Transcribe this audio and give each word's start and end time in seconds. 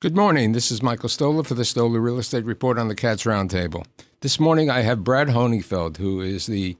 Good 0.00 0.16
morning. 0.16 0.52
This 0.52 0.70
is 0.70 0.82
Michael 0.82 1.10
Stoler 1.10 1.44
for 1.44 1.52
the 1.52 1.62
Stoler 1.62 2.02
Real 2.02 2.18
Estate 2.18 2.46
Report 2.46 2.78
on 2.78 2.88
the 2.88 2.94
Cats 2.94 3.24
Roundtable. 3.24 3.84
This 4.20 4.40
morning 4.40 4.70
I 4.70 4.80
have 4.80 5.04
Brad 5.04 5.28
Honigfeld, 5.28 5.98
who 5.98 6.22
is 6.22 6.46
the 6.46 6.78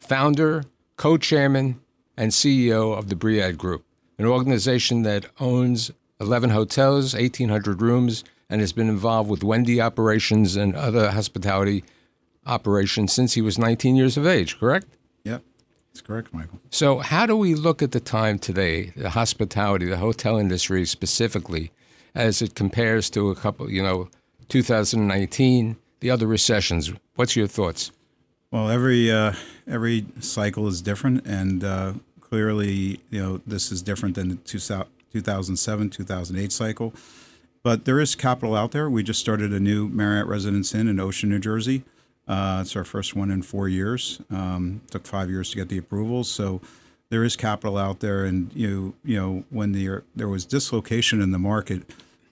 founder, 0.00 0.64
co 0.96 1.16
chairman, 1.18 1.80
and 2.16 2.32
CEO 2.32 2.98
of 2.98 3.10
the 3.10 3.14
Briad 3.14 3.58
Group, 3.58 3.84
an 4.18 4.26
organization 4.26 5.02
that 5.02 5.26
owns 5.38 5.92
11 6.20 6.50
hotels, 6.50 7.14
1,800 7.14 7.80
rooms, 7.80 8.24
and 8.50 8.60
has 8.60 8.72
been 8.72 8.88
involved 8.88 9.30
with 9.30 9.44
Wendy 9.44 9.80
operations 9.80 10.56
and 10.56 10.74
other 10.74 11.12
hospitality 11.12 11.84
operations 12.44 13.12
since 13.12 13.34
he 13.34 13.40
was 13.40 13.56
19 13.56 13.94
years 13.94 14.16
of 14.16 14.26
age, 14.26 14.58
correct? 14.58 14.88
Yep, 15.22 15.44
that's 15.92 16.00
correct, 16.00 16.34
Michael. 16.34 16.58
So, 16.70 16.98
how 16.98 17.24
do 17.24 17.36
we 17.36 17.54
look 17.54 17.82
at 17.82 17.92
the 17.92 18.00
time 18.00 18.36
today, 18.36 18.92
the 18.96 19.10
hospitality, 19.10 19.86
the 19.86 19.98
hotel 19.98 20.38
industry 20.38 20.84
specifically, 20.86 21.70
as 22.14 22.42
it 22.42 22.54
compares 22.54 23.10
to 23.10 23.30
a 23.30 23.34
couple, 23.34 23.70
you 23.70 23.82
know, 23.82 24.08
2019, 24.48 25.76
the 26.00 26.10
other 26.10 26.26
recessions? 26.26 26.92
What's 27.16 27.36
your 27.36 27.46
thoughts? 27.46 27.90
Well, 28.50 28.70
every 28.70 29.10
uh, 29.10 29.34
every 29.66 30.06
cycle 30.20 30.66
is 30.68 30.80
different, 30.80 31.26
and 31.26 31.62
uh, 31.62 31.92
clearly, 32.20 33.00
you 33.10 33.20
know, 33.20 33.40
this 33.46 33.70
is 33.70 33.82
different 33.82 34.14
than 34.14 34.28
the 34.28 34.36
2007, 34.36 35.90
2008 35.90 36.52
cycle. 36.52 36.94
But 37.62 37.84
there 37.84 38.00
is 38.00 38.14
capital 38.14 38.54
out 38.54 38.70
there. 38.72 38.88
We 38.88 39.02
just 39.02 39.20
started 39.20 39.52
a 39.52 39.60
new 39.60 39.88
Marriott 39.88 40.26
Residence 40.26 40.74
Inn 40.74 40.88
in 40.88 40.98
Ocean, 41.00 41.28
New 41.28 41.38
Jersey. 41.38 41.82
Uh, 42.26 42.60
it's 42.62 42.76
our 42.76 42.84
first 42.84 43.16
one 43.16 43.30
in 43.30 43.42
four 43.42 43.68
years. 43.68 44.20
Um, 44.30 44.82
took 44.90 45.06
five 45.06 45.28
years 45.28 45.50
to 45.50 45.56
get 45.56 45.68
the 45.68 45.78
approvals, 45.78 46.30
so 46.30 46.60
there 47.10 47.24
is 47.24 47.36
capital 47.36 47.76
out 47.76 48.00
there. 48.00 48.24
And 48.24 48.52
you 48.54 48.94
you 49.04 49.18
know 49.18 49.44
when 49.50 49.72
the, 49.72 50.02
there 50.14 50.28
was 50.28 50.44
dislocation 50.44 51.20
in 51.20 51.32
the 51.32 51.38
market 51.38 51.82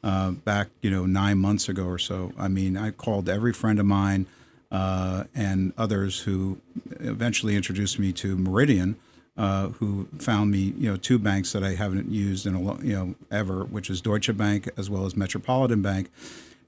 uh, 0.02 0.32
back 0.32 0.68
you 0.82 0.90
know 0.90 1.06
nine 1.06 1.38
months 1.38 1.68
ago 1.68 1.86
or 1.86 1.98
so, 1.98 2.32
I 2.38 2.48
mean 2.48 2.76
I 2.76 2.90
called 2.90 3.28
every 3.28 3.52
friend 3.52 3.78
of 3.78 3.86
mine 3.86 4.26
uh, 4.70 5.24
and 5.34 5.72
others 5.78 6.20
who 6.20 6.58
eventually 7.00 7.56
introduced 7.56 7.98
me 7.98 8.12
to 8.14 8.36
Meridian. 8.36 8.96
Uh, 9.38 9.68
who 9.80 10.08
found 10.16 10.50
me, 10.50 10.72
you 10.78 10.90
know, 10.90 10.96
two 10.96 11.18
banks 11.18 11.52
that 11.52 11.62
I 11.62 11.74
haven't 11.74 12.10
used 12.10 12.46
in 12.46 12.54
a 12.54 12.58
lo- 12.58 12.78
you 12.82 12.94
know 12.94 13.14
ever, 13.30 13.64
which 13.64 13.90
is 13.90 14.00
Deutsche 14.00 14.34
Bank 14.34 14.66
as 14.78 14.88
well 14.88 15.04
as 15.04 15.14
Metropolitan 15.14 15.82
Bank, 15.82 16.08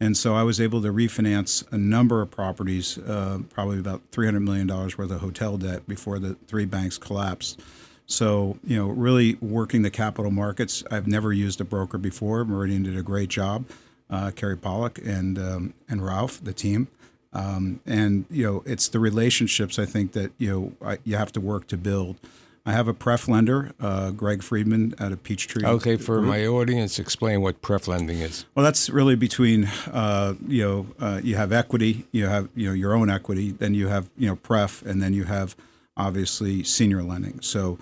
and 0.00 0.16
so 0.16 0.34
I 0.34 0.42
was 0.42 0.60
able 0.60 0.80
to 0.82 0.92
refinance 0.92 1.64
a 1.72 1.78
number 1.78 2.22
of 2.22 2.30
properties, 2.30 2.98
uh, 2.98 3.40
probably 3.50 3.78
about 3.78 4.08
$300 4.12 4.42
million 4.42 4.68
worth 4.68 4.98
of 4.98 5.20
hotel 5.20 5.56
debt 5.56 5.88
before 5.88 6.18
the 6.18 6.34
three 6.46 6.66
banks 6.66 6.98
collapsed. 6.98 7.60
So, 8.08 8.58
you 8.64 8.76
know, 8.76 8.88
really 8.88 9.36
working 9.40 9.82
the 9.82 9.90
capital 9.90 10.30
markets. 10.30 10.82
I've 10.90 11.06
never 11.06 11.30
used 11.30 11.60
a 11.60 11.64
broker 11.64 11.98
before. 11.98 12.42
Meridian 12.44 12.82
did 12.82 12.96
a 12.96 13.02
great 13.02 13.28
job, 13.28 13.66
uh, 14.08 14.30
Kerry 14.34 14.56
Pollock 14.56 14.98
and, 14.98 15.38
um, 15.38 15.74
and 15.90 16.04
Ralph, 16.04 16.42
the 16.42 16.54
team. 16.54 16.88
Um, 17.34 17.80
and, 17.84 18.24
you 18.30 18.44
know, 18.44 18.62
it's 18.64 18.88
the 18.88 18.98
relationships 18.98 19.78
I 19.78 19.84
think 19.84 20.12
that, 20.12 20.32
you 20.38 20.50
know, 20.50 20.88
I, 20.88 20.98
you 21.04 21.16
have 21.16 21.32
to 21.32 21.40
work 21.40 21.66
to 21.68 21.76
build. 21.76 22.16
I 22.64 22.72
have 22.72 22.88
a 22.88 22.94
pref 22.94 23.28
lender, 23.28 23.72
uh, 23.78 24.10
Greg 24.10 24.42
Friedman 24.42 24.94
out 24.98 25.12
of 25.12 25.22
Peachtree. 25.22 25.64
Okay, 25.64 25.96
for 25.96 26.20
my 26.20 26.46
audience, 26.46 26.98
explain 26.98 27.40
what 27.40 27.62
pref 27.62 27.88
lending 27.88 28.18
is. 28.18 28.46
Well, 28.54 28.64
that's 28.64 28.90
really 28.90 29.16
between 29.16 29.64
uh, 29.90 30.34
you 30.46 30.62
know 30.62 30.86
uh, 31.00 31.20
you 31.24 31.36
have 31.36 31.50
equity, 31.50 32.06
you 32.12 32.26
have 32.26 32.50
you 32.54 32.68
know 32.68 32.74
your 32.74 32.94
own 32.94 33.08
equity, 33.08 33.52
then 33.52 33.72
you 33.72 33.88
have 33.88 34.10
you 34.18 34.28
know 34.28 34.36
pref, 34.36 34.82
and 34.82 35.02
then 35.02 35.14
you 35.14 35.24
have 35.24 35.56
obviously 35.96 36.62
senior 36.62 37.02
lending. 37.02 37.40
So 37.40 37.78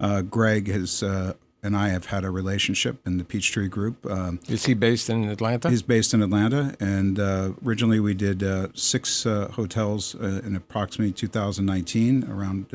uh, 0.00 0.22
Greg 0.22 0.70
has 0.70 1.02
uh, 1.02 1.34
and 1.62 1.76
I 1.76 1.88
have 1.88 2.06
had 2.06 2.24
a 2.24 2.30
relationship 2.30 3.04
in 3.04 3.18
the 3.18 3.24
Peachtree 3.24 3.68
Group. 3.68 4.06
Um, 4.08 4.38
is 4.48 4.66
he 4.66 4.74
based 4.74 5.10
in 5.10 5.28
Atlanta? 5.28 5.68
He's 5.70 5.82
based 5.82 6.14
in 6.14 6.22
Atlanta, 6.22 6.76
and 6.78 7.18
uh, 7.18 7.50
originally 7.66 7.98
we 7.98 8.14
did 8.14 8.44
six 8.78 9.24
hotels 9.24 10.14
in 10.14 10.54
approximately 10.54 11.12
2019 11.12 12.30
around 12.30 12.72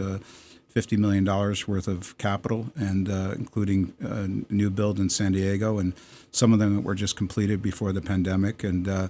$50 0.75 0.97
million 0.97 1.25
worth 1.25 1.87
of 1.87 2.17
capital, 2.17 2.71
and 2.75 3.09
uh, 3.09 3.33
including 3.37 3.93
a 4.03 4.23
uh, 4.23 4.27
new 4.49 4.69
build 4.69 4.99
in 4.99 5.09
San 5.09 5.33
Diego, 5.33 5.77
and 5.77 5.93
some 6.31 6.51
of 6.51 6.59
them 6.59 6.83
were 6.83 6.95
just 6.95 7.15
completed 7.15 7.61
before 7.61 7.91
the 7.91 8.01
pandemic. 8.01 8.63
And 8.63 8.87
uh, 8.87 9.07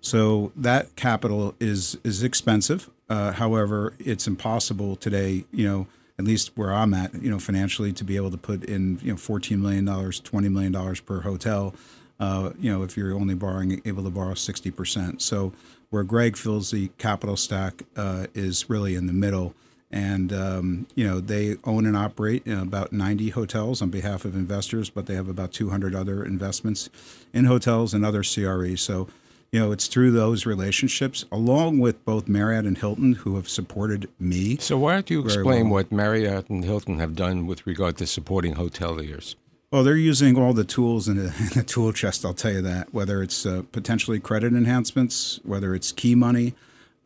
so 0.00 0.52
that 0.56 0.96
capital 0.96 1.54
is 1.60 1.96
is 2.02 2.22
expensive. 2.22 2.90
Uh, 3.08 3.32
however, 3.32 3.94
it's 3.98 4.26
impossible 4.26 4.96
today, 4.96 5.44
you 5.52 5.68
know, 5.68 5.86
at 6.18 6.24
least 6.24 6.56
where 6.56 6.72
I'm 6.72 6.94
at, 6.94 7.14
you 7.14 7.30
know, 7.30 7.38
financially 7.38 7.92
to 7.92 8.04
be 8.04 8.16
able 8.16 8.30
to 8.30 8.36
put 8.36 8.64
in, 8.64 8.98
you 9.02 9.12
know, 9.12 9.16
$14 9.16 9.58
million, 9.58 9.86
$20 9.86 10.50
million 10.50 10.96
per 11.04 11.20
hotel. 11.22 11.74
Uh, 12.20 12.50
you 12.58 12.70
know, 12.70 12.82
if 12.82 12.96
you're 12.96 13.14
only 13.14 13.34
borrowing, 13.34 13.82
able 13.84 14.04
to 14.04 14.10
borrow 14.10 14.34
60%. 14.34 15.20
So 15.20 15.52
where 15.90 16.04
Greg 16.04 16.36
feels 16.36 16.70
the 16.70 16.88
capital 16.98 17.36
stack 17.36 17.82
uh, 17.96 18.26
is 18.34 18.70
really 18.70 18.94
in 18.94 19.06
the 19.06 19.12
middle 19.12 19.54
and 19.94 20.32
um, 20.32 20.86
you 20.96 21.06
know 21.06 21.20
they 21.20 21.56
own 21.62 21.86
and 21.86 21.96
operate 21.96 22.46
about 22.48 22.92
90 22.92 23.30
hotels 23.30 23.80
on 23.80 23.90
behalf 23.90 24.24
of 24.24 24.34
investors, 24.34 24.90
but 24.90 25.06
they 25.06 25.14
have 25.14 25.28
about 25.28 25.52
200 25.52 25.94
other 25.94 26.24
investments 26.24 26.90
in 27.32 27.44
hotels 27.44 27.94
and 27.94 28.04
other 28.04 28.24
CREs. 28.24 28.80
So 28.80 29.08
you 29.54 29.60
know 29.60 29.70
it's 29.70 29.86
through 29.86 30.10
those 30.10 30.46
relationships, 30.46 31.24
along 31.30 31.78
with 31.78 32.04
both 32.04 32.26
Marriott 32.26 32.64
and 32.64 32.76
Hilton, 32.76 33.12
who 33.12 33.36
have 33.36 33.48
supported 33.48 34.08
me. 34.18 34.56
So 34.56 34.76
why 34.76 34.94
don't 34.94 35.08
you 35.08 35.24
explain 35.24 35.70
well. 35.70 35.74
what 35.74 35.92
Marriott 35.92 36.50
and 36.50 36.64
Hilton 36.64 36.98
have 36.98 37.14
done 37.14 37.46
with 37.46 37.64
regard 37.64 37.96
to 37.98 38.06
supporting 38.06 38.56
hoteliers? 38.56 39.36
Well, 39.70 39.84
they're 39.84 39.96
using 39.96 40.36
all 40.36 40.54
the 40.54 40.64
tools 40.64 41.06
in 41.06 41.18
the, 41.18 41.26
in 41.38 41.48
the 41.54 41.62
tool 41.62 41.92
chest. 41.92 42.24
I'll 42.24 42.34
tell 42.34 42.50
you 42.50 42.62
that. 42.62 42.92
Whether 42.92 43.22
it's 43.22 43.46
uh, 43.46 43.62
potentially 43.70 44.18
credit 44.18 44.54
enhancements, 44.54 45.38
whether 45.44 45.72
it's 45.72 45.92
key 45.92 46.16
money 46.16 46.54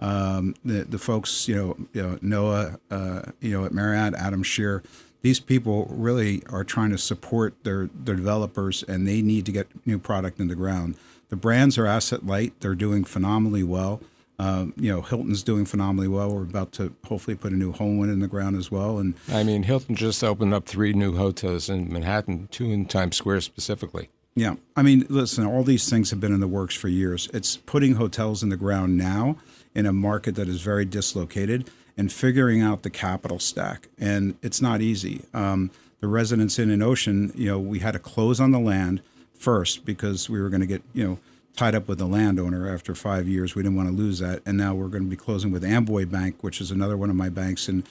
um, 0.01 0.55
the 0.65 0.85
the 0.85 0.99
folks, 0.99 1.49
you 1.49 1.57
know, 1.57 1.77
you 1.93 2.03
know 2.03 2.19
Noah, 2.23 2.79
uh, 2.91 3.23
you 3.41 3.51
know, 3.51 3.65
at 3.65 3.73
Marriott, 3.73 4.15
Adam 4.15 4.43
Shear, 4.43 4.83
these 5.23 5.41
people 5.41 5.87
really 5.91 6.43
are 6.49 6.65
trying 6.65 6.91
to 6.91 6.99
support 6.99 7.55
their 7.65 7.89
their 7.95 8.15
developers, 8.15 8.83
and 8.83 9.07
they 9.07 9.23
need 9.23 9.47
to 9.47 9.53
get 9.53 9.69
new 9.87 9.99
product 9.99 10.39
in 10.41 10.49
the 10.49 10.55
ground. 10.55 10.97
The 11.29 11.37
brands 11.37 11.79
are 11.79 11.87
asset 11.87 12.27
light; 12.27 12.55
they're 12.61 12.75
doing 12.75 13.05
phenomenally 13.05 13.63
well. 13.63 14.01
Um, 14.41 14.73
you 14.77 14.93
know, 14.93 15.03
Hilton's 15.03 15.43
doing 15.43 15.65
phenomenally 15.65 16.07
well. 16.07 16.31
We're 16.31 16.43
about 16.43 16.71
to 16.75 16.95
hopefully 17.07 17.37
put 17.37 17.53
a 17.53 17.57
new 17.57 17.73
Homewood 17.73 18.09
in 18.09 18.21
the 18.21 18.29
ground 18.29 18.57
as 18.57 18.71
well. 18.71 18.99
And 18.99 19.15
I 19.33 19.43
mean, 19.43 19.65
Hilton 19.65 19.97
just 19.97 20.23
opened 20.23 20.55
up 20.55 20.67
three 20.67 20.93
new 20.93 21.17
hotels 21.17 21.69
in 21.69 21.93
Manhattan, 21.93 22.49
two 22.53 22.71
in 22.71 22.87
Times 22.87 23.17
Square 23.17 23.41
specifically. 23.41 24.11
Yeah, 24.37 24.55
I 24.77 24.83
mean, 24.83 25.05
listen, 25.09 25.45
all 25.45 25.65
these 25.65 25.91
things 25.91 26.11
have 26.11 26.21
been 26.21 26.33
in 26.33 26.39
the 26.39 26.47
works 26.47 26.77
for 26.77 26.87
years. 26.87 27.29
It's 27.35 27.57
putting 27.57 27.97
hotels 27.97 28.45
in 28.45 28.51
the 28.51 28.57
ground 28.57 28.97
now 28.97 29.37
in 29.75 29.85
a 29.85 29.93
market 29.93 30.37
that 30.37 30.49
is 30.49 30.61
very 30.61 30.85
dislocated 30.85 31.69
and 31.99 32.13
figuring 32.13 32.63
out 32.63 32.85
the 32.85 32.91
capital 32.91 33.39
stack. 33.41 33.89
And 33.99 34.37
it's 34.41 34.63
not 34.63 34.81
easy. 34.81 35.25
Um, 35.35 35.71
the 36.01 36.07
Residence 36.07 36.59
in 36.59 36.71
an 36.71 36.81
Ocean, 36.81 37.33
you 37.35 37.47
know, 37.47 37.59
we 37.59 37.81
had 37.81 37.93
to 37.93 37.99
close 37.99 38.41
on 38.41 38.53
the 38.53 38.61
land 38.61 39.03
first 39.35 39.85
because 39.85 40.31
we 40.31 40.41
were 40.41 40.49
going 40.49 40.61
to 40.61 40.67
get, 40.67 40.83
you 40.95 41.05
know, 41.05 41.19
tied 41.57 41.75
up 41.75 41.89
with 41.89 41.99
the 41.99 42.07
landowner 42.07 42.73
after 42.73 42.95
five 42.95 43.27
years. 43.27 43.57
We 43.57 43.65
didn't 43.65 43.77
want 43.77 43.89
to 43.89 43.95
lose 43.95 44.21
that. 44.21 44.43
And 44.47 44.57
now 44.57 44.77
we're 44.77 44.87
going 44.87 45.03
to 45.03 45.11
be 45.11 45.17
closing 45.17 45.51
with 45.51 45.65
Amboy 45.65 46.07
Bank, 46.07 46.37
which 46.41 46.61
is 46.61 46.71
another 46.71 46.97
one 46.97 47.11
of 47.11 47.17
my 47.17 47.29
banks 47.29 47.69
in 47.69 47.83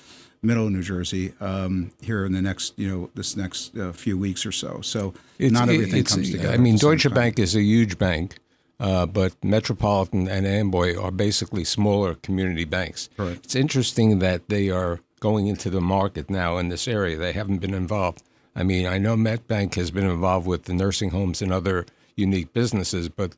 middle 0.42 0.70
New 0.70 0.84
Jersey 0.84 1.34
um, 1.42 1.92
here 2.02 2.26
in 2.26 2.32
the 2.32 2.42
next, 2.42 2.80
you 2.80 2.88
know, 2.88 3.10
this 3.14 3.36
next 3.36 3.78
uh, 3.78 3.92
few 3.92 4.18
weeks 4.18 4.46
or 4.46 4.54
so. 4.54 4.80
So 4.82 5.14
it's, 5.38 5.52
not 5.52 5.68
everything 5.68 6.06
comes 6.06 6.32
together. 6.32 6.54
I 6.54 6.58
mean, 6.58 6.78
Deutsche 6.78 7.14
Bank 7.14 7.40
is 7.40 7.58
a 7.58 7.62
huge 7.62 7.98
bank. 7.98 8.38
Uh, 8.80 9.06
but 9.06 9.34
Metropolitan 9.44 10.28
and 10.28 10.46
Amboy 10.46 10.96
are 10.96 11.12
basically 11.12 11.64
smaller 11.64 12.14
community 12.16 12.66
banks. 12.66 13.10
Right. 13.18 13.38
It's 13.44 13.56
interesting 13.56 14.20
that 14.20 14.50
they 14.50 14.70
are 14.70 15.00
going 15.20 15.48
into 15.48 15.70
the 15.70 15.82
market 15.82 16.30
now 16.30 16.58
in 16.58 16.70
this 16.70 16.88
area. 16.88 17.18
They 17.18 17.34
haven't 17.34 17.58
been 17.58 17.74
involved. 17.74 18.22
I 18.56 18.64
mean, 18.64 18.86
I 18.86 18.98
know 18.98 19.16
MetBank 19.16 19.76
has 19.76 19.92
been 19.92 20.08
involved 20.08 20.48
with 20.48 20.64
the 20.64 20.74
nursing 20.74 21.12
homes 21.12 21.42
and 21.42 21.52
other 21.52 21.86
unique 22.16 22.54
businesses, 22.54 23.10
but 23.10 23.36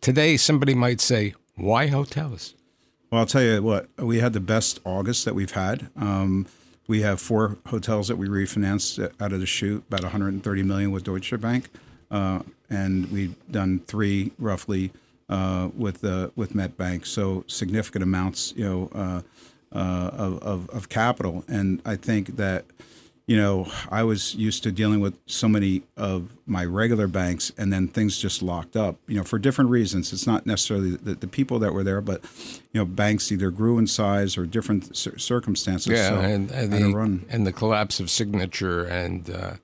today 0.00 0.36
somebody 0.36 0.74
might 0.74 1.00
say, 1.00 1.34
why 1.56 1.86
hotels? 1.88 2.54
Well, 3.10 3.20
I'll 3.20 3.26
tell 3.26 3.42
you 3.42 3.62
what, 3.62 3.88
we 3.96 4.18
had 4.18 4.32
the 4.32 4.40
best 4.40 4.80
August 4.84 5.24
that 5.24 5.34
we've 5.34 5.52
had. 5.52 5.88
Um, 5.96 6.46
we 6.86 7.02
have 7.02 7.20
four 7.20 7.58
hotels 7.66 8.08
that 8.08 8.16
we 8.16 8.28
refinanced 8.28 9.12
out 9.20 9.32
of 9.32 9.40
the 9.40 9.46
chute, 9.46 9.84
about 9.88 10.02
130 10.02 10.62
million 10.64 10.90
with 10.90 11.04
Deutsche 11.04 11.40
Bank. 11.40 11.70
Uh, 12.14 12.42
and 12.70 13.10
we've 13.10 13.34
done 13.50 13.80
three 13.80 14.30
roughly 14.38 14.92
uh, 15.28 15.68
with 15.76 16.04
uh, 16.04 16.30
with 16.36 16.52
MetBank. 16.52 17.06
So 17.06 17.44
significant 17.48 18.04
amounts, 18.04 18.54
you 18.56 18.64
know, 18.64 18.90
uh, 18.94 19.22
uh, 19.76 20.10
of, 20.12 20.42
of, 20.42 20.70
of 20.70 20.88
capital. 20.88 21.44
And 21.48 21.82
I 21.84 21.96
think 21.96 22.36
that 22.36 22.66
you 23.26 23.36
know 23.36 23.66
I 23.90 24.04
was 24.04 24.36
used 24.36 24.62
to 24.62 24.70
dealing 24.70 25.00
with 25.00 25.18
so 25.26 25.48
many 25.48 25.82
of 25.96 26.28
my 26.46 26.64
regular 26.64 27.08
banks, 27.08 27.50
and 27.58 27.72
then 27.72 27.88
things 27.88 28.16
just 28.16 28.42
locked 28.42 28.76
up. 28.76 28.96
You 29.08 29.16
know, 29.16 29.24
for 29.24 29.40
different 29.40 29.70
reasons. 29.70 30.12
It's 30.12 30.26
not 30.26 30.46
necessarily 30.46 30.94
the, 30.94 31.14
the 31.14 31.26
people 31.26 31.58
that 31.58 31.72
were 31.72 31.82
there, 31.82 32.00
but 32.00 32.22
you 32.72 32.80
know, 32.80 32.84
banks 32.84 33.32
either 33.32 33.50
grew 33.50 33.76
in 33.76 33.88
size 33.88 34.38
or 34.38 34.46
different 34.46 34.96
circumstances. 34.96 35.92
Yeah, 35.92 36.10
so 36.10 36.20
and, 36.20 36.50
and 36.52 36.72
the 36.72 37.20
and 37.28 37.44
the 37.44 37.52
collapse 37.52 37.98
of 37.98 38.08
Signature 38.08 38.84
and 38.84 39.58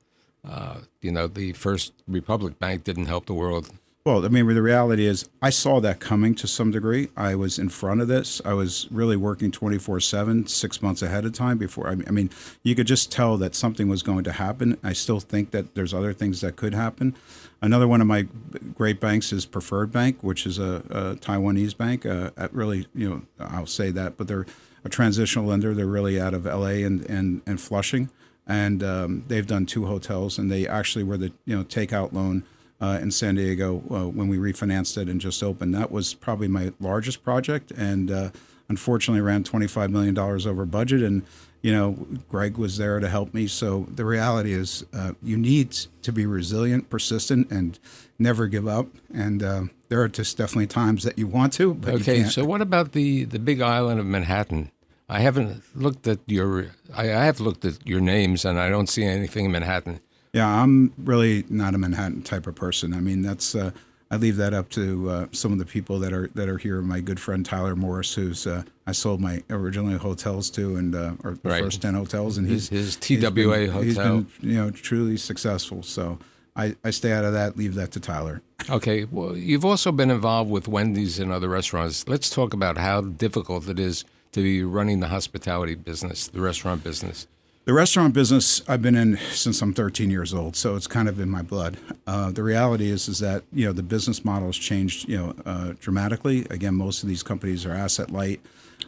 uh, 0.49 0.79
you 1.01 1.13
know, 1.13 1.27
the 1.27 1.53
First 1.53 1.93
Republic 2.09 2.59
Bank 2.59 2.85
didn't 2.85 3.07
help 3.07 3.27
the 3.27 3.35
world. 3.35 3.71
Well, 4.03 4.25
I 4.25 4.29
mean, 4.29 4.47
the 4.47 4.63
reality 4.63 5.05
is, 5.05 5.29
I 5.43 5.51
saw 5.51 5.79
that 5.81 6.01
coming 6.01 6.35
to 6.37 6.47
some 6.47 6.71
degree. 6.71 7.11
I 7.19 7.35
was 7.35 7.59
in 7.59 7.69
front 7.69 8.01
of 8.01 8.09
this. 8.09 8.41
I 8.47 8.55
was 8.55 8.89
really 8.91 9.17
working 9.17 9.51
24 9.51 10.01
7, 10.01 10.47
six 10.47 10.81
months 10.81 11.03
ahead 11.03 11.27
of 11.27 11.35
time 11.35 11.59
before. 11.59 11.87
I 11.89 11.95
mean, 11.95 12.31
you 12.63 12.75
could 12.75 12.87
just 12.87 13.13
tell 13.13 13.37
that 13.37 13.55
something 13.55 13.89
was 13.89 14.03
going 14.03 14.25
to 14.25 14.33
happen. 14.33 14.79
I 14.83 14.95
still 14.95 15.21
think 15.21 15.51
that 15.51 15.75
there's 15.75 15.93
other 15.93 16.15
things 16.15 16.41
that 16.41 16.57
could 16.57 16.73
happen. 16.73 17.15
Another 17.61 17.87
one 17.87 18.01
of 18.01 18.07
my 18.07 18.27
great 18.75 19.01
banks 19.01 19.35
is 19.35 19.45
Preferred 19.45 19.93
Bank, 19.93 20.23
which 20.23 20.47
is 20.47 20.59
a, 20.59 20.83
a 20.89 21.17
Taiwanese 21.17 21.77
bank. 21.77 22.07
Uh, 22.07 22.31
really, 22.53 22.87
you 22.95 23.11
know, 23.11 23.23
I'll 23.39 23.67
say 23.67 23.91
that, 23.91 24.17
but 24.17 24.29
they're 24.29 24.47
a 24.83 24.89
transitional 24.89 25.45
lender. 25.45 25.75
They're 25.75 25.85
really 25.85 26.19
out 26.19 26.33
of 26.33 26.47
LA 26.47 26.87
and, 26.87 27.05
and, 27.11 27.43
and 27.45 27.61
Flushing. 27.61 28.09
And 28.51 28.83
um, 28.83 29.25
they've 29.29 29.47
done 29.47 29.65
two 29.65 29.87
hotels, 29.87 30.37
and 30.37 30.51
they 30.51 30.67
actually 30.67 31.05
were 31.05 31.17
the 31.17 31.33
you 31.45 31.57
know 31.57 31.63
takeout 31.63 32.13
loan 32.13 32.43
uh, 32.81 32.99
in 33.01 33.13
San 33.13 33.37
Diego 33.37 33.77
uh, 33.91 34.09
when 34.09 34.27
we 34.27 34.39
refinanced 34.39 34.99
it 35.01 35.09
and 35.09 35.21
just 35.21 35.41
opened. 35.41 35.73
That 35.73 35.93
was 35.93 36.15
probably 36.15 36.49
my 36.49 36.73
largest 36.81 37.23
project, 37.23 37.71
and 37.71 38.11
uh, 38.11 38.31
unfortunately 38.69 39.21
ran 39.21 39.45
$25 39.45 39.91
million 39.91 40.19
over 40.19 40.67
budget. 40.67 41.01
And 41.01 41.23
you 41.63 41.73
know, 41.73 42.07
Greg 42.29 42.57
was 42.57 42.77
there 42.77 42.99
to 42.99 43.09
help 43.09 43.35
me. 43.35 43.47
So 43.47 43.87
the 43.95 44.05
reality 44.05 44.53
is, 44.53 44.85
uh, 44.95 45.13
you 45.23 45.37
need 45.37 45.73
to 46.03 46.11
be 46.11 46.25
resilient, 46.27 46.89
persistent, 46.89 47.51
and 47.51 47.79
never 48.19 48.47
give 48.47 48.67
up. 48.67 48.89
And 49.13 49.43
uh, 49.43 49.63
there 49.89 50.01
are 50.01 50.09
just 50.09 50.39
definitely 50.39 50.69
times 50.69 51.05
that 51.05 51.19
you 51.19 51.27
want 51.27 51.53
to, 51.55 51.75
but 51.75 51.95
okay. 51.95 52.25
So 52.25 52.45
what 52.45 52.63
about 52.63 52.93
the 52.93 53.25
the 53.25 53.39
Big 53.39 53.61
Island 53.61 54.01
of 54.01 54.07
Manhattan? 54.07 54.73
I 55.11 55.19
haven't 55.19 55.65
looked 55.75 56.07
at 56.07 56.21
your. 56.27 56.69
I, 56.95 57.13
I 57.13 57.25
have 57.25 57.41
looked 57.41 57.65
at 57.65 57.85
your 57.85 58.01
names, 58.01 58.45
and 58.45 58.61
I 58.61 58.69
don't 58.69 58.89
see 58.89 59.03
anything 59.03 59.45
in 59.45 59.51
Manhattan. 59.51 59.99
Yeah, 60.33 60.47
I'm 60.47 60.93
really 60.97 61.45
not 61.51 61.75
a 61.75 61.79
Manhattan 61.79 62.23
type 62.23 62.47
of 62.47 62.55
person. 62.55 62.95
I 62.95 63.01
mean, 63.01 63.21
that's 63.21 63.57
uh, 63.57 63.73
I 64.13 64.17
leave 64.17 64.37
that 64.37 64.55
up 64.55 64.69
to 64.71 65.11
uh, 65.11 65.27
some 65.33 65.53
of 65.53 65.59
the 65.59 65.65
people 65.65 65.99
that 65.99 66.13
are 66.13 66.29
that 66.37 66.49
are 66.49 66.59
here. 66.59 66.81
My 66.81 67.01
good 67.01 67.19
friend 67.19 67.45
Tyler 67.45 67.75
Morse, 67.75 68.15
who's 68.15 68.47
uh, 68.47 68.63
I 68.87 68.93
sold 68.93 69.21
my 69.21 69.43
originally 69.51 69.97
hotels 69.97 70.49
to, 70.51 70.77
and 70.77 70.95
uh, 70.95 71.15
or 71.25 71.33
the 71.43 71.49
right. 71.49 71.63
first 71.65 71.83
ten 71.83 71.95
hotels, 71.95 72.39
and 72.39 72.49
he's 72.49 72.69
his, 72.69 72.95
his 72.95 72.97
TWA 72.97 73.19
he's 73.19 73.33
been, 73.35 73.71
hotel. 73.71 73.83
He's 73.83 73.97
been 73.97 74.27
you 74.43 74.55
know 74.59 74.71
truly 74.71 75.17
successful. 75.17 75.83
So 75.83 76.21
I, 76.55 76.77
I 76.85 76.91
stay 76.91 77.11
out 77.11 77.25
of 77.25 77.33
that. 77.33 77.57
Leave 77.57 77.75
that 77.75 77.91
to 77.93 78.01
Tyler. 78.01 78.43
Okay. 78.71 79.07
Well, 79.11 79.37
you've 79.37 79.65
also 79.65 79.91
been 79.91 80.13
involved 80.13 80.53
with 80.53 80.69
Wendy's 80.69 81.19
and 81.19 81.33
other 81.33 81.49
restaurants. 81.49 82.07
Let's 82.07 82.31
talk 82.31 82.55
about 82.55 82.79
how 82.79 83.01
difficult 83.01 83.69
it 83.69 83.81
is 83.81 84.05
to 84.33 84.43
be 84.43 84.63
running 84.63 85.01
the 85.01 85.09
hospitality 85.09 85.75
business, 85.75 86.29
the 86.29 86.41
restaurant 86.41 86.85
business. 86.85 87.27
The 87.67 87.75
restaurant 87.75 88.15
business 88.15 88.63
I've 88.69 88.83
been 88.83 88.97
in 88.97 89.19
since 89.33 89.61
I'm 89.61 89.75
13 89.75 90.11
years 90.11 90.33
old, 90.33 90.57
so 90.57 90.77
it's 90.77 90.87
kind 90.87 91.09
of 91.09 91.21
in 91.21 91.29
my 91.29 91.43
blood. 91.43 91.77
Uh, 92.07 92.31
the 92.31 92.43
reality 92.43 92.91
is 92.91 93.07
is 93.07 93.19
that 93.19 93.45
you 93.53 93.67
know 93.67 93.73
the 93.73 93.83
business 93.83 94.25
model 94.25 94.49
has 94.49 94.57
changed 94.57 95.09
you 95.09 95.19
know 95.19 95.35
uh, 95.45 95.75
dramatically. 95.79 96.47
Again, 96.51 96.75
most 96.75 97.03
of 97.03 97.09
these 97.09 97.23
companies 97.23 97.67
are 97.67 97.73
asset 97.73 98.11
light 98.11 98.41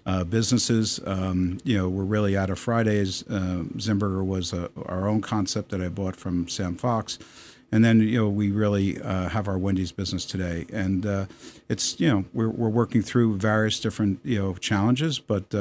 uh, 0.06 0.24
businesses. 0.24 1.00
Um, 1.06 1.58
you 1.64 1.76
know, 1.76 1.88
we're 1.88 2.04
really 2.04 2.36
out 2.36 2.50
of 2.50 2.58
Fridays. 2.58 3.24
Uh, 3.28 3.64
was 4.24 4.52
a, 4.52 4.70
our 4.86 5.08
own 5.08 5.20
concept 5.20 5.70
that 5.70 5.80
I 5.80 5.88
bought 5.88 6.16
from 6.16 6.48
Sam 6.48 6.74
Fox. 6.74 7.18
And 7.72 7.84
then 7.84 8.00
you 8.00 8.18
know 8.18 8.28
we 8.28 8.50
really 8.50 9.00
uh, 9.00 9.30
have 9.30 9.48
our 9.48 9.56
Wendy's 9.56 9.92
business 9.92 10.26
today, 10.26 10.66
and 10.72 11.06
uh, 11.06 11.26
it's 11.68 11.98
you 11.98 12.08
know 12.08 12.24
we're, 12.34 12.50
we're 12.50 12.68
working 12.68 13.00
through 13.02 13.38
various 13.38 13.80
different 13.80 14.20
you 14.22 14.38
know 14.38 14.54
challenges, 14.54 15.18
but 15.18 15.54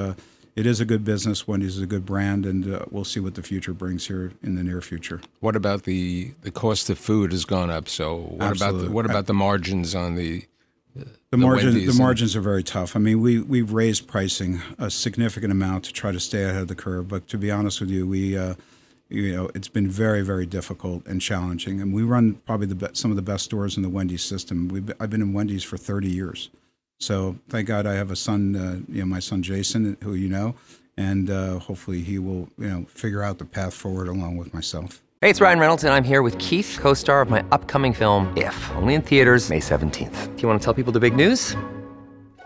it 0.56 0.66
is 0.66 0.80
a 0.81 0.86
good 0.86 1.06
business. 1.06 1.48
Wendy's 1.48 1.78
is 1.78 1.81
a 1.81 1.86
good 1.86 2.06
brand, 2.06 2.46
and 2.46 2.74
uh, 2.74 2.86
we'll 2.92 3.06
see 3.06 3.19
what 3.19 3.36
the 3.36 3.44
future 3.44 3.74
brings 3.74 4.08
here 4.08 4.34
in 4.44 4.56
the 4.56 4.63
near 4.63 4.81
future. 4.81 5.22
What 5.40 5.56
about 5.56 5.84
the 5.84 6.34
the 6.42 6.52
cost 6.52 6.90
of 6.90 7.00
food 7.00 7.31
has 7.31 7.46
gone 7.46 7.69
up? 7.69 7.88
So 7.88 8.18
what 8.18 8.52
Absolutely. 8.52 8.80
about 8.80 8.86
the, 8.86 8.92
what 8.92 9.06
about 9.06 9.25
the 9.28 9.34
margins 9.34 9.96
on 9.96 10.16
the 10.16 10.46
the, 10.96 11.08
the 11.31 11.38
margins 11.38 11.86
the 11.86 12.02
margins 12.02 12.36
are 12.36 12.42
very 12.42 12.63
tough. 12.63 12.96
I 12.96 13.00
mean, 13.00 13.22
we 13.22 13.40
we've 13.40 13.72
raised 13.72 14.08
pricing 14.08 14.62
a 14.78 14.92
significant 14.92 15.52
amount 15.52 15.86
to 15.86 15.94
try 15.94 16.12
to 16.12 16.19
stay 16.19 16.44
ahead 16.44 16.63
of 16.63 16.68
the 16.68 16.75
curve. 16.75 17.08
But 17.08 17.28
to 17.30 17.38
be 17.38 17.50
honest 17.50 17.80
with 17.80 17.90
you, 17.90 18.06
we 18.06 18.38
uh, 18.38 18.56
you 19.12 19.36
know 19.36 19.50
it's 19.54 19.68
been 19.68 19.90
very 19.90 20.22
very 20.22 20.46
difficult 20.46 21.06
and 21.06 21.22
challenging. 21.22 21.81
And 21.81 21.94
we 21.94 22.04
run 22.04 22.36
probably 22.46 22.68
the 22.68 22.75
be- 22.75 22.88
some 22.94 23.12
of 23.12 23.18
the 23.18 23.22
best 23.22 23.46
stores 23.46 23.78
in 23.78 23.84
the 23.84 23.90
Wendy's 23.90 24.24
system. 24.24 24.68
We've 24.68 24.92
I've 25.00 25.10
been 25.10 25.22
in 25.22 25.34
Wendy's 25.34 25.63
for 25.63 25.78
30 25.78 26.10
years. 26.10 26.50
So 27.00 27.38
thank 27.50 27.68
God 27.68 27.88
I 27.88 27.96
have 27.96 28.12
a 28.12 28.16
son, 28.16 28.56
uh, 28.56 28.80
you 28.88 29.00
know, 29.00 29.08
my 29.08 29.19
son 29.19 29.42
Jason, 29.42 29.98
who 30.04 30.13
you 30.13 30.30
know, 30.30 30.54
and 30.98 31.31
uh, 31.31 31.58
hopefully 31.58 32.02
he 32.02 32.19
will, 32.19 32.50
you 32.60 32.69
know, 32.69 32.86
figure 32.90 33.24
out 33.24 33.40
the 33.40 33.46
path 33.46 33.74
forward 33.74 34.08
along 34.08 34.38
with 34.38 34.54
myself. 34.54 35.02
Hey, 35.19 35.30
it's 35.30 35.42
Ryan 35.42 35.60
Reynolds, 35.60 35.84
and 35.84 35.94
I'm 35.94 36.04
here 36.04 36.22
with 36.22 36.38
Keith, 36.40 36.78
co-star 36.80 37.22
of 37.22 37.30
my 37.30 37.44
upcoming 37.52 37.94
film 37.94 38.31
If, 38.36 38.72
only 38.75 38.94
in 38.96 39.02
theaters 39.02 39.50
May 39.50 39.60
17th. 39.60 40.36
Do 40.36 40.42
you 40.42 40.48
want 40.48 40.62
to 40.62 40.63
tell 40.63 40.74
people 40.74 40.94
the 40.94 41.00
big 41.00 41.16
news? 41.16 41.56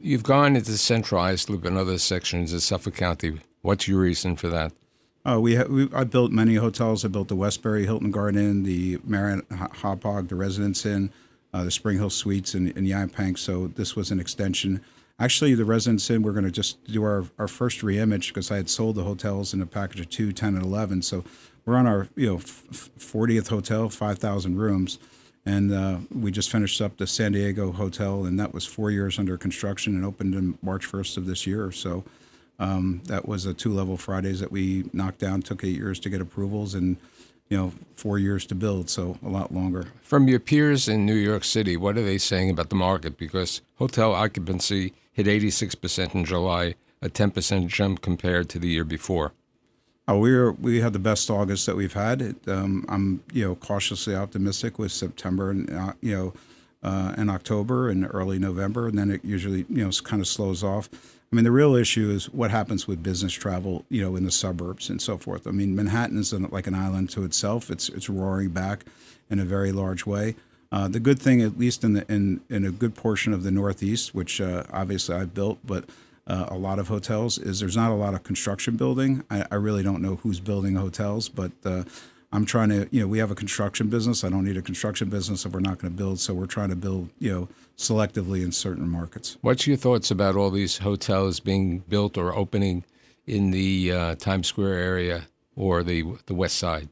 You've 0.00 0.22
gone 0.22 0.54
into 0.54 0.76
Central 0.76 1.20
Islip 1.20 1.64
and 1.64 1.76
other 1.76 1.98
sections 1.98 2.52
of 2.52 2.62
Suffolk 2.62 2.94
County. 2.94 3.40
What's 3.62 3.88
your 3.88 4.00
reason 4.00 4.36
for 4.36 4.48
that? 4.48 4.72
Oh, 5.26 5.40
we, 5.40 5.56
ha- 5.56 5.64
we 5.68 5.88
I 5.92 6.04
built 6.04 6.30
many 6.30 6.54
hotels. 6.54 7.04
I 7.04 7.08
built 7.08 7.26
the 7.26 7.34
Westbury 7.34 7.84
Hilton 7.84 8.12
Garden 8.12 8.62
the 8.62 8.98
Marriott 9.02 9.48
Hauppauge, 9.48 10.28
the 10.28 10.36
Residence 10.36 10.86
Inn, 10.86 11.10
uh, 11.52 11.64
the 11.64 11.72
Spring 11.72 11.98
Hill 11.98 12.10
Suites 12.10 12.54
in, 12.54 12.68
in 12.70 12.84
Yaphank. 12.84 13.38
So 13.38 13.66
this 13.66 13.96
was 13.96 14.12
an 14.12 14.20
extension. 14.20 14.82
Actually, 15.18 15.54
the 15.54 15.64
Residence 15.64 16.08
Inn, 16.10 16.22
we're 16.22 16.32
going 16.32 16.44
to 16.44 16.52
just 16.52 16.82
do 16.84 17.02
our, 17.02 17.24
our 17.36 17.48
first 17.48 17.80
reimage 17.80 18.28
because 18.28 18.52
I 18.52 18.56
had 18.56 18.70
sold 18.70 18.94
the 18.94 19.02
hotels 19.02 19.52
in 19.52 19.60
a 19.60 19.66
package 19.66 19.98
of 19.98 20.08
2, 20.10 20.30
10, 20.30 20.54
and 20.54 20.64
11. 20.64 21.02
So 21.02 21.24
we're 21.66 21.76
on 21.76 21.88
our 21.88 22.06
you 22.14 22.28
know 22.28 22.36
40th 22.36 23.48
hotel, 23.48 23.88
5,000 23.88 24.56
rooms. 24.56 25.00
And 25.48 25.72
uh, 25.72 25.98
we 26.14 26.30
just 26.30 26.50
finished 26.50 26.82
up 26.82 26.98
the 26.98 27.06
San 27.06 27.32
Diego 27.32 27.72
hotel, 27.72 28.26
and 28.26 28.38
that 28.38 28.52
was 28.52 28.66
four 28.66 28.90
years 28.90 29.18
under 29.18 29.38
construction 29.38 29.96
and 29.96 30.04
opened 30.04 30.34
in 30.34 30.58
March 30.60 30.86
1st 30.86 31.16
of 31.16 31.24
this 31.24 31.46
year. 31.46 31.72
So 31.72 32.04
um, 32.58 33.00
that 33.06 33.26
was 33.26 33.46
a 33.46 33.54
two 33.54 33.72
level 33.72 33.96
Fridays 33.96 34.40
that 34.40 34.52
we 34.52 34.90
knocked 34.92 35.20
down. 35.20 35.40
Took 35.40 35.64
eight 35.64 35.74
years 35.74 35.98
to 36.00 36.10
get 36.10 36.20
approvals, 36.20 36.74
and 36.74 36.98
you 37.48 37.56
know 37.56 37.72
four 37.96 38.18
years 38.18 38.44
to 38.46 38.54
build, 38.54 38.90
so 38.90 39.16
a 39.24 39.28
lot 39.30 39.54
longer. 39.54 39.86
From 40.02 40.28
your 40.28 40.38
peers 40.38 40.86
in 40.86 41.06
New 41.06 41.14
York 41.14 41.44
City, 41.44 41.78
what 41.78 41.96
are 41.96 42.04
they 42.04 42.18
saying 42.18 42.50
about 42.50 42.68
the 42.68 42.76
market? 42.76 43.16
Because 43.16 43.62
hotel 43.76 44.12
occupancy 44.12 44.92
hit 45.12 45.26
86% 45.26 46.14
in 46.14 46.26
July, 46.26 46.74
a 47.00 47.08
10% 47.08 47.68
jump 47.68 48.02
compared 48.02 48.50
to 48.50 48.58
the 48.58 48.68
year 48.68 48.84
before. 48.84 49.32
Uh, 50.08 50.16
we're 50.16 50.52
we 50.52 50.80
had 50.80 50.92
the 50.92 50.98
best 50.98 51.28
August 51.28 51.66
that 51.66 51.76
we've 51.76 51.92
had. 51.92 52.22
It, 52.22 52.36
um, 52.48 52.84
I'm 52.88 53.22
you 53.32 53.46
know 53.46 53.54
cautiously 53.56 54.14
optimistic 54.14 54.78
with 54.78 54.90
September 54.90 55.50
and 55.50 55.70
uh, 55.70 55.92
you 56.00 56.16
know 56.16 56.34
uh, 56.82 57.14
and 57.16 57.30
October 57.30 57.90
and 57.90 58.08
early 58.10 58.38
November, 58.38 58.88
and 58.88 58.98
then 58.98 59.10
it 59.10 59.24
usually 59.24 59.66
you 59.68 59.84
know 59.84 59.90
kind 60.02 60.22
of 60.22 60.28
slows 60.28 60.64
off. 60.64 60.88
I 61.30 61.36
mean, 61.36 61.44
the 61.44 61.52
real 61.52 61.74
issue 61.74 62.10
is 62.10 62.30
what 62.30 62.50
happens 62.50 62.88
with 62.88 63.02
business 63.02 63.34
travel, 63.34 63.84
you 63.90 64.00
know, 64.00 64.16
in 64.16 64.24
the 64.24 64.30
suburbs 64.30 64.88
and 64.88 65.02
so 65.02 65.18
forth. 65.18 65.46
I 65.46 65.50
mean, 65.50 65.76
Manhattan 65.76 66.18
is 66.18 66.32
like 66.32 66.66
an 66.66 66.74
island 66.74 67.10
to 67.10 67.24
itself. 67.24 67.70
It's 67.70 67.90
it's 67.90 68.08
roaring 68.08 68.48
back 68.48 68.86
in 69.28 69.38
a 69.38 69.44
very 69.44 69.72
large 69.72 70.06
way. 70.06 70.36
Uh, 70.72 70.88
the 70.88 71.00
good 71.00 71.18
thing, 71.18 71.42
at 71.42 71.58
least 71.58 71.84
in 71.84 71.92
the 71.92 72.10
in 72.10 72.40
in 72.48 72.64
a 72.64 72.70
good 72.70 72.94
portion 72.94 73.34
of 73.34 73.42
the 73.42 73.50
Northeast, 73.50 74.14
which 74.14 74.40
uh, 74.40 74.62
obviously 74.72 75.16
I've 75.16 75.34
built, 75.34 75.58
but 75.66 75.84
uh, 76.28 76.46
a 76.48 76.56
lot 76.56 76.78
of 76.78 76.88
hotels 76.88 77.38
is 77.38 77.60
there's 77.60 77.76
not 77.76 77.90
a 77.90 77.94
lot 77.94 78.14
of 78.14 78.22
construction 78.22 78.76
building. 78.76 79.24
I, 79.30 79.46
I 79.50 79.54
really 79.54 79.82
don't 79.82 80.02
know 80.02 80.16
who's 80.16 80.40
building 80.40 80.76
hotels, 80.76 81.28
but 81.28 81.52
uh, 81.64 81.84
I'm 82.30 82.44
trying 82.44 82.68
to, 82.68 82.86
you 82.90 83.00
know, 83.00 83.06
we 83.06 83.18
have 83.18 83.30
a 83.30 83.34
construction 83.34 83.88
business. 83.88 84.22
I 84.22 84.28
don't 84.28 84.44
need 84.44 84.58
a 84.58 84.62
construction 84.62 85.08
business 85.08 85.46
if 85.46 85.52
we're 85.52 85.60
not 85.60 85.78
going 85.78 85.90
to 85.92 85.96
build. 85.96 86.20
So 86.20 86.34
we're 86.34 86.46
trying 86.46 86.68
to 86.68 86.76
build, 86.76 87.08
you 87.18 87.32
know, 87.32 87.48
selectively 87.78 88.44
in 88.44 88.52
certain 88.52 88.88
markets. 88.88 89.38
What's 89.40 89.66
your 89.66 89.78
thoughts 89.78 90.10
about 90.10 90.36
all 90.36 90.50
these 90.50 90.78
hotels 90.78 91.40
being 91.40 91.78
built 91.88 92.18
or 92.18 92.34
opening 92.34 92.84
in 93.26 93.50
the 93.50 93.92
uh, 93.92 94.14
Times 94.16 94.48
Square 94.48 94.74
area 94.74 95.28
or 95.56 95.82
the 95.82 96.04
the 96.26 96.34
West 96.34 96.58
Side? 96.58 96.88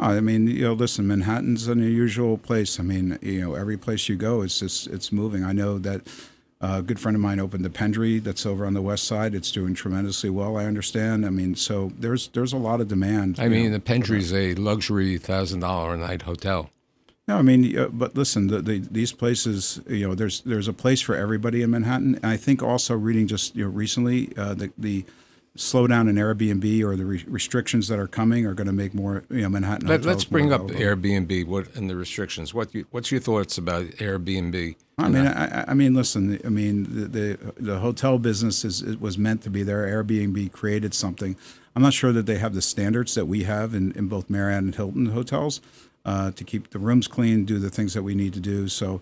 I 0.00 0.20
mean, 0.20 0.46
you 0.46 0.62
know, 0.62 0.74
listen, 0.74 1.08
Manhattan's 1.08 1.66
an 1.66 1.80
unusual 1.80 2.38
place. 2.38 2.78
I 2.78 2.84
mean, 2.84 3.18
you 3.20 3.40
know, 3.40 3.54
every 3.54 3.76
place 3.76 4.08
you 4.08 4.14
go, 4.14 4.42
it's 4.42 4.60
just 4.60 4.86
it's 4.86 5.10
moving. 5.10 5.44
I 5.44 5.52
know 5.52 5.78
that 5.78 6.06
uh, 6.60 6.76
a 6.78 6.82
good 6.82 6.98
friend 6.98 7.14
of 7.14 7.20
mine 7.20 7.38
opened 7.38 7.64
the 7.64 7.70
Pendry 7.70 8.22
that's 8.22 8.44
over 8.44 8.66
on 8.66 8.74
the 8.74 8.82
west 8.82 9.04
side. 9.04 9.34
It's 9.34 9.52
doing 9.52 9.74
tremendously 9.74 10.30
well. 10.30 10.56
I 10.56 10.64
understand. 10.64 11.24
I 11.24 11.30
mean, 11.30 11.54
so 11.54 11.92
there's 11.98 12.28
there's 12.28 12.52
a 12.52 12.56
lot 12.56 12.80
of 12.80 12.88
demand. 12.88 13.38
I 13.38 13.48
mean, 13.48 13.70
know, 13.70 13.78
the 13.78 13.80
Pendry 13.80 14.18
is 14.18 14.32
a 14.34 14.54
luxury 14.54 15.18
thousand 15.18 15.60
dollar 15.60 15.94
a 15.94 15.98
night 15.98 16.22
hotel. 16.22 16.70
No, 17.28 17.36
I 17.36 17.42
mean, 17.42 17.78
uh, 17.78 17.88
but 17.88 18.16
listen, 18.16 18.46
the, 18.46 18.62
the, 18.62 18.78
these 18.78 19.12
places, 19.12 19.80
you 19.86 20.08
know, 20.08 20.14
there's 20.14 20.40
there's 20.40 20.66
a 20.66 20.72
place 20.72 21.00
for 21.00 21.14
everybody 21.14 21.62
in 21.62 21.70
Manhattan. 21.70 22.14
And 22.16 22.26
I 22.26 22.36
think 22.38 22.62
also 22.62 22.96
reading 22.96 23.26
just 23.28 23.54
you 23.54 23.64
know 23.64 23.70
recently, 23.70 24.32
uh, 24.36 24.54
the 24.54 24.72
the 24.78 25.04
slowdown 25.58 26.08
in 26.08 26.14
Airbnb 26.14 26.84
or 26.84 26.96
the 26.96 27.04
re- 27.04 27.24
restrictions 27.26 27.88
that 27.88 27.98
are 27.98 28.06
coming 28.06 28.46
are 28.46 28.54
going 28.54 28.68
to 28.68 28.72
make 28.72 28.94
more 28.94 29.24
you 29.28 29.42
know 29.42 29.48
Manhattan. 29.48 29.88
Let, 29.88 30.06
us 30.06 30.24
bring 30.24 30.52
up 30.52 30.70
available. 30.70 30.80
Airbnb 30.80 31.46
what 31.46 31.74
and 31.74 31.90
the 31.90 31.96
restrictions. 31.96 32.54
What 32.54 32.74
you, 32.74 32.86
what's 32.90 33.10
your 33.10 33.20
thoughts 33.20 33.58
about 33.58 33.86
Airbnb? 33.98 34.76
I 34.98 35.08
mean, 35.08 35.26
I, 35.26 35.64
I- 35.68 35.74
mean, 35.74 35.94
listen. 35.94 36.40
I 36.44 36.48
mean, 36.48 36.84
the, 36.84 37.06
the 37.06 37.52
the 37.58 37.78
hotel 37.80 38.18
business 38.18 38.64
is 38.64 38.82
it 38.82 39.00
was 39.00 39.18
meant 39.18 39.42
to 39.42 39.50
be 39.50 39.62
there. 39.62 39.86
Airbnb 39.86 40.52
created 40.52 40.94
something. 40.94 41.36
I'm 41.76 41.82
not 41.82 41.92
sure 41.92 42.12
that 42.12 42.26
they 42.26 42.38
have 42.38 42.54
the 42.54 42.62
standards 42.62 43.14
that 43.14 43.26
we 43.26 43.44
have 43.44 43.74
in, 43.74 43.92
in 43.92 44.08
both 44.08 44.28
Marriott 44.30 44.64
and 44.64 44.74
Hilton 44.74 45.06
hotels 45.06 45.60
uh, 46.04 46.30
to 46.32 46.42
keep 46.42 46.70
the 46.70 46.78
rooms 46.78 47.06
clean, 47.06 47.44
do 47.44 47.58
the 47.58 47.70
things 47.70 47.94
that 47.94 48.02
we 48.02 48.14
need 48.14 48.32
to 48.34 48.40
do. 48.40 48.66
So, 48.66 49.00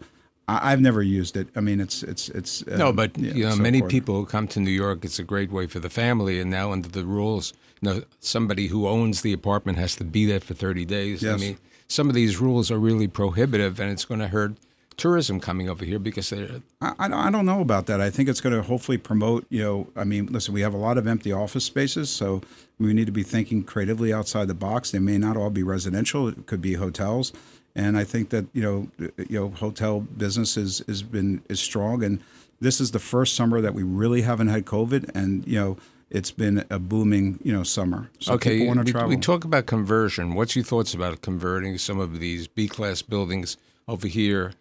I, 0.49 0.73
I've 0.73 0.81
never 0.81 1.03
used 1.03 1.37
it. 1.37 1.49
I 1.57 1.61
mean, 1.61 1.81
it's 1.81 2.03
it's 2.03 2.29
it's 2.31 2.63
uh, 2.67 2.77
No, 2.77 2.93
but 2.93 3.17
yeah, 3.19 3.33
you 3.33 3.45
know, 3.45 3.51
so 3.51 3.63
many 3.63 3.81
forth. 3.81 3.91
people 3.91 4.27
come 4.27 4.49
to 4.49 4.61
New 4.61 4.71
York. 4.71 5.05
It's 5.05 5.19
a 5.19 5.25
great 5.25 5.51
way 5.51 5.67
for 5.67 5.81
the 5.81 5.91
family, 5.91 6.41
and 6.41 6.51
now 6.51 6.73
under 6.73 6.89
the 6.89 7.05
rules, 7.05 7.53
you 7.81 7.91
know, 7.91 8.03
somebody 8.21 8.69
who 8.69 8.87
owns 8.89 9.23
the 9.23 9.33
apartment 9.33 9.79
has 9.79 9.97
to 9.97 10.05
be 10.05 10.27
there 10.27 10.41
for 10.41 10.55
thirty 10.55 10.85
days. 10.85 11.25
I 11.25 11.37
mean, 11.37 11.59
some 11.89 12.09
of 12.09 12.15
these 12.15 12.39
rules 12.39 12.71
are 12.71 12.79
really 12.79 13.09
prohibitive, 13.09 13.81
and 13.81 13.91
it's 13.91 14.05
going 14.05 14.21
to 14.21 14.29
hurt 14.29 14.57
tourism 14.97 15.41
coming 15.41 15.69
over 15.69 15.85
here 15.85 15.99
because 15.99 16.31
they're 16.31 16.63
I, 16.81 16.95
I 16.99 17.27
I 17.29 17.31
don't 17.31 17.47
know 17.47 17.61
about 17.61 17.87
that. 17.87 18.01
I 18.01 18.11
think 18.11 18.29
it's 18.29 18.41
going 18.41 18.55
to 18.55 18.63
hopefully 18.63 18.99
promote, 18.99 19.47
you 19.51 19.63
know, 19.63 19.89
I 19.95 20.05
mean, 20.05 20.27
listen, 20.27 20.55
we 20.55 20.63
have 20.63 20.75
a 20.75 20.79
lot 20.79 20.99
of 20.99 21.07
empty 21.07 21.33
office 21.33 21.65
spaces, 21.65 22.11
so 22.11 22.41
we 22.79 22.93
need 22.93 23.07
to 23.07 23.13
be 23.13 23.23
thinking 23.23 23.63
creatively 23.65 24.13
outside 24.13 24.49
the 24.49 24.55
box. 24.55 24.91
They 24.91 24.99
may 24.99 25.19
not 25.19 25.37
all 25.37 25.51
be 25.51 25.63
residential; 25.63 26.29
it 26.29 26.47
could 26.47 26.63
be 26.63 26.75
hotels. 26.75 27.33
And 27.77 27.99
I 27.99 28.05
think 28.05 28.31
that 28.31 28.47
you 28.55 28.63
know, 28.63 28.89
you 29.29 29.39
know, 29.39 29.51
hotel 29.51 30.01
business 30.01 30.57
is 30.57 30.83
has 30.89 31.03
been 31.03 31.43
is 31.51 31.61
strong, 31.61 32.03
and 32.03 32.21
this 32.59 32.81
is 32.81 32.93
the 32.93 32.99
first 32.99 33.37
summer 33.37 33.61
that 33.61 33.75
we 33.75 33.83
really 33.83 34.23
haven't 34.23 34.49
had 34.49 34.65
COVID, 34.65 35.11
and 35.15 35.47
you 35.47 35.61
know, 35.61 35.77
it's 36.11 36.31
been 36.31 36.65
a 36.71 36.79
booming, 36.79 37.39
you 37.43 37.53
know, 37.53 37.63
summer. 37.63 38.11
So 38.19 38.33
okay. 38.35 38.61
people 38.61 38.69
want 38.69 38.79
to 38.79 38.85
we, 38.85 38.93
travel. 38.93 39.09
we 39.11 39.17
talk 39.19 39.45
about 39.45 39.67
conversion. 39.67 40.35
What's 40.35 40.57
your 40.57 40.65
thoughts 40.65 40.95
about 40.95 41.21
converting 41.21 41.77
some 41.77 42.01
of 42.01 42.19
these 42.19 42.49
B 42.49 42.67
class 42.67 43.03
buildings 43.03 43.59
over 43.87 44.09
here, 44.09 44.55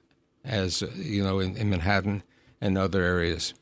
as 0.44 0.84
uh, 0.84 0.90
you 0.96 1.24
know, 1.24 1.40
in, 1.40 1.56
in 1.56 1.70
Manhattan 1.70 2.22
and 2.60 2.78
other 2.78 3.02
areas? 3.02 3.54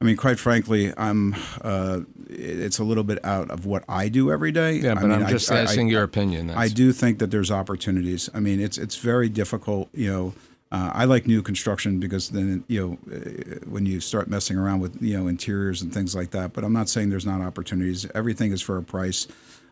I 0.00 0.04
mean, 0.04 0.16
quite 0.16 0.38
frankly, 0.38 0.92
I'm. 0.96 1.34
Uh, 1.62 2.00
it's 2.28 2.78
a 2.78 2.84
little 2.84 3.04
bit 3.04 3.24
out 3.24 3.50
of 3.50 3.64
what 3.64 3.84
I 3.88 4.08
do 4.08 4.30
every 4.32 4.50
day. 4.52 4.74
Yeah, 4.74 4.92
I 4.92 4.94
but 4.94 5.02
mean, 5.06 5.22
I- 5.22 5.30
just 5.30 5.50
I- 5.50 5.56
I- 5.58 5.60
asking 5.60 5.88
your 5.88 6.02
opinion. 6.02 6.50
I 6.50 6.68
do 6.68 6.92
think 6.92 7.18
that 7.20 7.30
there's 7.30 7.50
opportunities. 7.50 8.28
I 8.34 8.40
mean, 8.40 8.60
it's 8.60 8.76
it's 8.76 8.96
very 8.96 9.28
difficult. 9.28 9.88
You 9.94 10.12
know, 10.12 10.34
uh, 10.72 10.90
I 10.92 11.04
like 11.04 11.26
new 11.26 11.40
construction 11.42 12.00
because 12.00 12.30
then 12.30 12.64
you 12.66 12.80
know 13.08 13.14
uh, 13.16 13.20
when 13.68 13.86
you 13.86 14.00
start 14.00 14.28
messing 14.28 14.58
around 14.58 14.80
with 14.80 15.00
you 15.00 15.16
know 15.16 15.26
interiors 15.28 15.80
and 15.80 15.92
things 15.94 16.14
like 16.14 16.30
that. 16.32 16.52
But 16.52 16.64
I'm 16.64 16.72
not 16.72 16.88
saying 16.88 17.10
there's 17.10 17.26
not 17.26 17.40
opportunities. 17.40 18.06
Everything 18.14 18.52
is 18.52 18.60
for 18.60 18.76
a 18.76 18.82
price, 18.82 19.26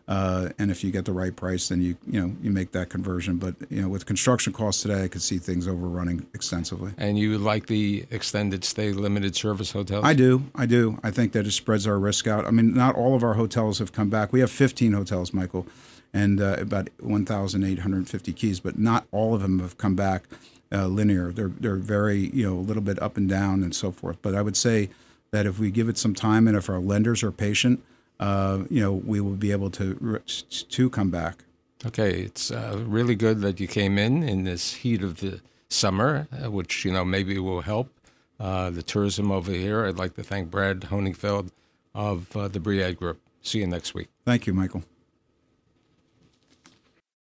uh, 0.07 0.49
and 0.59 0.69
if 0.69 0.83
you 0.83 0.91
get 0.91 1.05
the 1.05 1.13
right 1.13 1.33
price, 1.33 1.69
then 1.69 1.81
you 1.81 1.95
you 2.05 2.19
know 2.19 2.35
you 2.41 2.51
make 2.51 2.71
that 2.73 2.89
conversion. 2.89 3.37
But 3.37 3.55
you 3.69 3.81
know, 3.81 3.87
with 3.87 4.05
construction 4.05 4.51
costs 4.51 4.81
today, 4.81 5.03
I 5.03 5.07
could 5.07 5.21
see 5.21 5.37
things 5.37 5.67
overrunning 5.67 6.25
extensively. 6.33 6.91
And 6.97 7.17
you 7.17 7.37
like 7.37 7.67
the 7.67 8.05
extended 8.11 8.65
stay 8.65 8.91
limited 8.91 9.35
service 9.35 9.71
hotels? 9.71 10.03
I 10.03 10.13
do. 10.13 10.43
I 10.55 10.65
do. 10.65 10.99
I 11.03 11.11
think 11.11 11.31
that 11.33 11.47
it 11.47 11.51
spreads 11.51 11.87
our 11.87 11.97
risk 11.97 12.27
out. 12.27 12.45
I 12.45 12.51
mean, 12.51 12.73
not 12.73 12.95
all 12.95 13.15
of 13.15 13.23
our 13.23 13.35
hotels 13.35 13.79
have 13.79 13.93
come 13.93 14.09
back. 14.09 14.33
We 14.33 14.41
have 14.41 14.51
15 14.51 14.91
hotels, 14.91 15.33
Michael, 15.33 15.67
and 16.13 16.41
uh, 16.41 16.57
about 16.59 16.89
1,850 16.99 18.33
keys, 18.33 18.59
but 18.59 18.77
not 18.77 19.05
all 19.11 19.33
of 19.33 19.41
them 19.41 19.59
have 19.59 19.77
come 19.77 19.95
back 19.95 20.23
uh, 20.73 20.87
linear. 20.87 21.31
They're 21.31 21.51
they're 21.59 21.75
very 21.77 22.29
you 22.33 22.49
know 22.49 22.57
a 22.57 22.65
little 22.65 22.83
bit 22.83 23.01
up 23.01 23.15
and 23.15 23.29
down 23.29 23.63
and 23.63 23.73
so 23.73 23.91
forth. 23.91 24.17
But 24.21 24.35
I 24.35 24.41
would 24.41 24.57
say 24.57 24.89
that 25.31 25.45
if 25.45 25.59
we 25.59 25.71
give 25.71 25.87
it 25.87 25.97
some 25.97 26.13
time 26.13 26.45
and 26.47 26.57
if 26.57 26.69
our 26.69 26.79
lenders 26.79 27.23
are 27.23 27.31
patient, 27.31 27.81
uh, 28.19 28.63
you 28.69 28.81
know, 28.81 28.93
we 28.93 29.19
will 29.19 29.35
be 29.35 29.51
able 29.51 29.69
to 29.71 30.19
to 30.47 30.89
come 30.89 31.09
back. 31.09 31.43
Okay, 31.85 32.21
it's 32.21 32.49
uh, 32.51 32.81
really 32.85 33.15
good 33.15 33.41
that 33.41 33.59
you 33.59 33.67
came 33.67 33.97
in 33.97 34.23
in 34.23 34.45
this 34.45 34.75
heat 34.75 35.03
of 35.03 35.19
the 35.19 35.41
summer, 35.69 36.27
uh, 36.31 36.49
which 36.49 36.85
you 36.85 36.91
know 36.91 37.03
maybe 37.03 37.37
will 37.39 37.61
help 37.61 37.89
uh, 38.39 38.69
the 38.69 38.83
tourism 38.83 39.31
over 39.31 39.51
here. 39.51 39.85
I'd 39.85 39.97
like 39.97 40.15
to 40.15 40.23
thank 40.23 40.49
Brad 40.49 40.81
Honigfeld 40.81 41.49
of 41.93 42.35
uh, 42.37 42.47
the 42.47 42.59
Briad 42.59 42.97
Group. 42.97 43.19
See 43.41 43.59
you 43.59 43.67
next 43.67 43.93
week. 43.93 44.07
Thank 44.25 44.47
you, 44.47 44.53
Michael. 44.53 44.83